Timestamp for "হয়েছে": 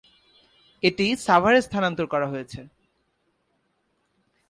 2.27-2.59